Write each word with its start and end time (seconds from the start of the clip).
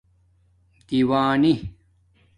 دِیوانی 0.87 1.73